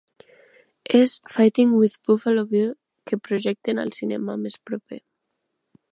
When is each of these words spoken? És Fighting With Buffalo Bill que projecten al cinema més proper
És 0.99 1.13
Fighting 1.33 1.75
With 1.81 1.99
Buffalo 2.11 2.45
Bill 2.55 2.73
que 3.11 3.21
projecten 3.29 3.85
al 3.85 3.95
cinema 3.99 4.41
més 4.47 4.59
proper 4.71 5.03